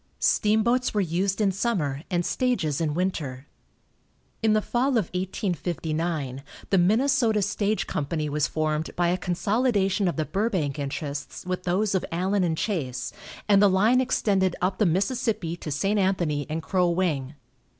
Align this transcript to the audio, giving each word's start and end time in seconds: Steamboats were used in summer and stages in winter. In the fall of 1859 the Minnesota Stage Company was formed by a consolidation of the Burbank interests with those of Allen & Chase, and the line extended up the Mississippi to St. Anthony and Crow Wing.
Steamboats 0.17 0.95
were 0.95 0.99
used 1.01 1.39
in 1.39 1.51
summer 1.51 2.01
and 2.09 2.25
stages 2.25 2.81
in 2.81 2.95
winter. 2.95 3.45
In 4.41 4.53
the 4.53 4.59
fall 4.63 4.87
of 4.97 5.13
1859 5.13 6.41
the 6.71 6.79
Minnesota 6.79 7.43
Stage 7.43 7.85
Company 7.85 8.27
was 8.27 8.47
formed 8.47 8.89
by 8.95 9.09
a 9.09 9.15
consolidation 9.19 10.07
of 10.07 10.15
the 10.15 10.25
Burbank 10.25 10.79
interests 10.79 11.45
with 11.45 11.65
those 11.65 11.93
of 11.93 12.03
Allen 12.11 12.55
& 12.55 12.55
Chase, 12.55 13.13
and 13.47 13.61
the 13.61 13.69
line 13.69 14.01
extended 14.01 14.55
up 14.59 14.79
the 14.79 14.87
Mississippi 14.87 15.55
to 15.57 15.69
St. 15.69 15.99
Anthony 15.99 16.47
and 16.49 16.63
Crow 16.63 16.89
Wing. 16.89 17.35